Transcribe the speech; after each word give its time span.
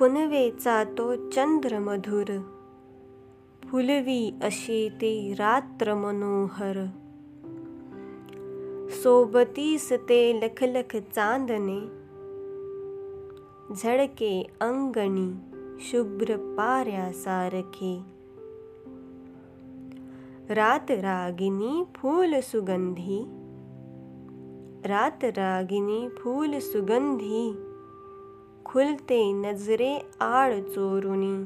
पुनवेचा 0.00 0.84
तो 0.84 1.30
चंद्र 1.30 1.78
मधुर 1.78 2.40
फुलवी 3.64 4.34
अशी 4.42 4.88
ती 4.88 5.32
रात्र 5.32 5.94
ते 9.92 10.40
लखलख 10.42 10.96
चांदणे 10.96 11.80
झडके 13.74 14.46
अंगणी 14.60 15.32
शुभ्र 15.80 16.36
पाऱ्यासारखे 16.36 18.02
रात 20.54 20.90
रागिनी 20.90 21.84
फूल 21.94 22.34
सुगंधी। 22.42 23.22
रात 24.88 25.24
रागिनी 25.24 26.08
फूल 26.08 26.58
सुगंधी 26.58 27.69
खुलते 28.72 29.32
नजरे 29.32 29.98
आड 30.20 30.52
चोरुनी. 30.52 31.44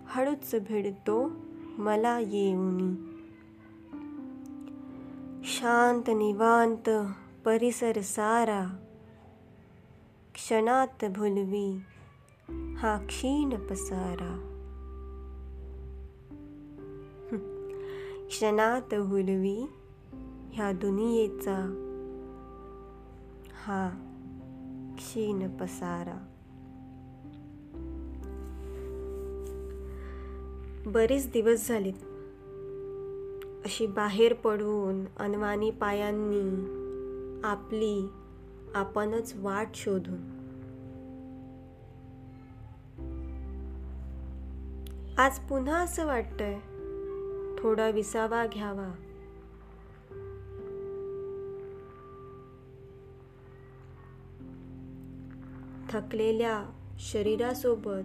हळूच 0.05 0.55
भिडतो 0.67 1.31
मला 1.77 2.19
येऊनी. 2.19 2.95
शांत 5.43 6.03
निवांत 6.07 6.89
परिसर 7.45 8.01
सारा. 8.01 8.77
क्षणात 10.33 11.05
भुलवी 11.15 11.81
हा 12.77 12.97
क्षीण 13.07 13.49
पसारा. 13.49 14.54
क्षणात 18.27 18.93
हुलवी 18.93 19.65
ह्या 20.51 20.71
दुनियेचा 20.71 21.81
हा 23.63 23.89
क्षीण 24.97 25.57
पसारा. 25.57 26.25
बरेच 30.85 31.31
दिवस 31.31 31.67
झालेत. 31.67 31.93
अशी 33.65 33.87
बाहेर 33.87 34.33
पडून 34.33 35.05
अनवानी 35.17 35.71
पायांनी 35.71 36.65
आपली 37.43 38.09
आपणच 38.75 39.33
वाट 39.35 39.67
शोधून. 39.75 40.35
आज 45.17 45.39
पुन्हा 45.39 45.77
असं 45.77 46.05
वाटतंय 46.05 46.59
थोडा 47.65 47.89
विसावा 47.89 48.45
घ्यावा. 48.47 48.91
थकलेल्या 55.89 56.65
शरीरासोबत 56.99 58.03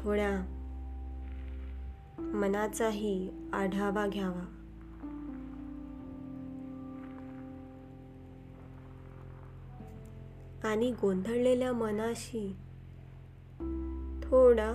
थोड्या 0.00 0.40
मनाचाही 2.18 3.30
आढावा 3.52 4.06
घ्यावा. 4.06 4.44
आणि 10.64 10.90
गोंधळलेल्या 10.90 11.72
मनाशी 11.72 12.56
थोडा 14.22 14.72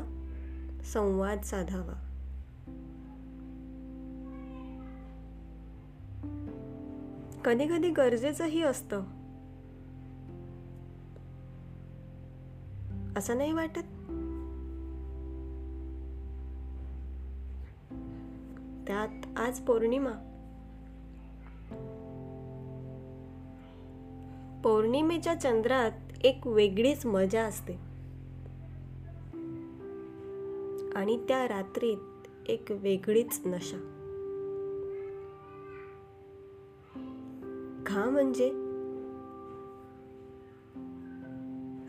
संवाद 0.93 1.41
साधावा. 1.41 2.04
कधी 7.45 7.67
कधी 7.67 7.89
गरजेचंही 7.89 8.61
असतं. 8.61 9.01
असं 13.17 13.37
नाही 13.37 13.51
वाटत? 13.51 13.79
त्यात 18.87 19.39
आज 19.39 19.59
पौर्णिमा. 19.59 20.11
पौर्णिमेच्या 24.63 25.35
चंद्रात 25.35 25.91
एक 26.23 26.47
वेगळीच 26.47 27.05
मजा 27.05 27.43
असते. 27.43 27.73
आणि 30.95 31.25
त्या 31.27 31.47
रात्रीत 31.47 32.27
एक 32.47 32.71
वेगळीच 32.71 33.41
नशा. 33.45 33.94
हा 37.95 38.09
म्हणजे? 38.09 38.49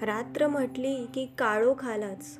रात्र 0.06 0.48
म्हटली 0.48 1.06
की 1.06 1.26
काळो 1.38 1.74
खालाच. 1.78 2.38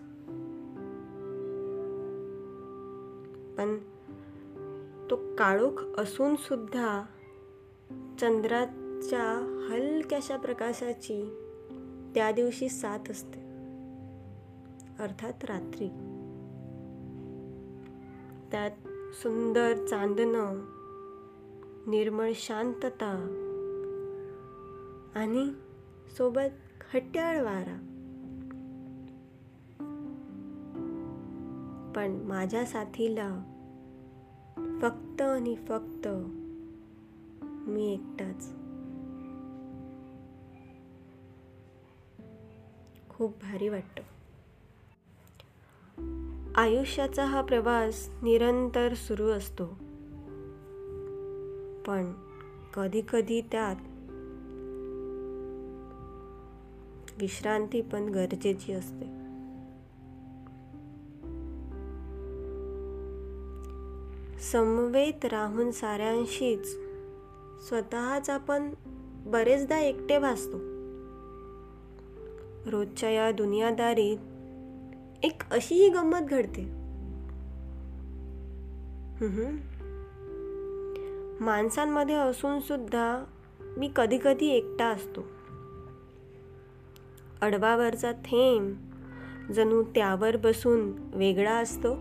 पण 3.56 3.78
तो 5.10 5.16
काळोख 5.16 6.00
असून 6.00 6.37
सुद्धा 6.37 7.03
चंद्राच्या 8.21 9.66
हलक्याशा 9.71 10.37
प्रकाशाची 10.37 11.25
त्या 12.15 12.33
दिवशी 12.33 12.69
साथ 12.69 13.10
असते. 13.10 13.41
अर्थात 14.98 15.44
रात्री. 15.44 15.88
त्यात 18.50 18.71
सुंदर 19.15 19.87
चांदणं 19.87 20.60
निर्मळ 21.87 22.31
शांतता 22.34 23.43
आणि 25.16 25.50
सोबत 26.16 26.82
खट्याळ 26.91 27.41
वारा. 27.43 27.93
पण 31.97 32.22
माझ्या 32.27 32.66
साथीला 32.66 33.28
फक्त 34.82 35.22
आणि 35.22 35.54
फक्त 35.54 36.09
मी 37.43 37.93
एकटाच. 37.93 38.53
खूप 43.09 43.31
भारी 43.31 43.69
वाटतं. 43.69 44.03
आयुष्याचा 46.54 47.25
हा 47.25 47.43
प्रवास 47.43 48.09
निरंतर 48.22 48.94
सुरू 48.94 49.28
असतो. 49.28 49.66
पण 51.87 52.12
कधी 52.75 53.03
कधी 53.12 53.41
त्यात 53.41 53.77
विश्रांती 57.21 57.81
पण 57.82 58.09
गरजेची 58.09 58.72
असते. 58.72 59.27
समवेत 64.41 65.25
राहून 65.25 65.71
साऱ्यांशीच 65.71 66.77
स्वतःच 67.69 68.31
आपण 68.31 68.75
बरेचदा 69.27 69.78
एकटे 69.78 70.19
भासतो. 70.19 70.56
रोजच्या 72.71 73.10
या 73.10 73.33
दुनियादारीत 73.33 74.19
एक 75.25 75.43
अशीही 75.50 75.88
गंमत 75.88 76.27
घडते. 76.31 76.62
माणसांमध्ये 81.44 82.15
असून 82.15 82.60
सुद्धा 82.60 83.25
मी 83.60 83.91
कधी 83.97 84.19
कधी 84.25 84.47
एकटा 84.48 84.87
असतो. 84.87 85.35
अडवावरचा 87.42 88.12
थेंब 88.12 88.74
जणू 89.53 89.83
त्यावर 89.83 90.36
बसून 90.36 90.92
वेगळा 91.15 91.54
असतो. 91.54 91.92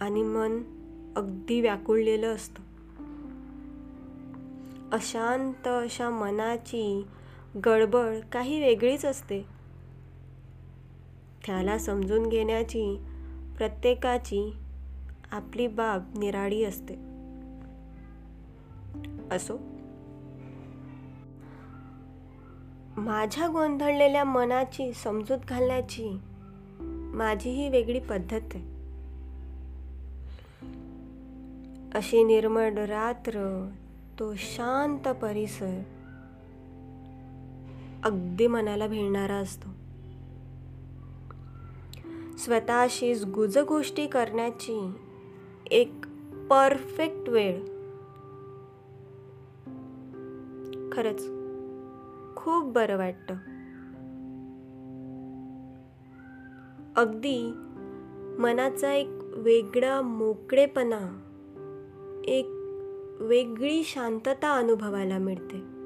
आणि 0.00 0.22
मन 0.22 0.62
अगदी 1.16 1.60
व्याकुळलेलं 1.60 2.34
असतं. 2.34 2.62
अशांत 4.92 5.68
अशा 5.68 6.10
मनाची 6.10 7.06
गडबड 7.66 8.16
काही 8.32 8.60
वेगळीच 8.60 9.04
असते. 9.04 9.42
त्याला 11.46 11.78
समजून 11.78 12.28
घेण्याची 12.28 13.04
प्रत्येकाची 13.58 14.52
आपली 15.32 15.66
बाब 15.66 16.18
निराळी 16.18 16.64
असते. 16.64 16.94
असो 19.30 19.77
माझ्या 22.98 23.48
गोंधळलेल्या 23.48 24.24
मनाची 24.24 24.92
समजूत 24.92 25.38
घालण्याची 25.48 26.18
माझी 27.14 27.50
ही 27.50 27.68
वेगळी 27.68 28.00
पद्धत 28.00 28.40
आहे. 28.54 28.78
अशी 31.94 32.24
निर्मळ 32.24 32.72
रात्र 32.72 33.68
तो 34.18 34.34
शांत 34.36 35.08
परिसर 35.08 35.80
अगदी 38.04 38.46
मनाला 38.46 38.86
भिडणारा 38.86 39.34
असतो. 39.34 39.68
स्वतःशीच 42.38 43.24
गुजगोष्टी 43.24 44.06
करण्याची 44.06 44.92
एक 45.70 45.92
परफेक्ट 46.50 47.28
वेळ. 47.28 47.58
खरंच 50.92 51.37
खूप 52.48 52.72
बरं 52.72 52.96
वाटतं. 52.96 53.34
अगदी 56.96 57.52
मनाचा 58.38 58.92
एक 58.92 59.08
वेगळा 59.36 60.00
मोकळेपणा 60.00 61.20
एक 62.24 62.46
वेगळी 63.20 63.84
शांतता 63.84 64.54
अनुभवायला 64.54 65.18
मिळते. 65.18 65.77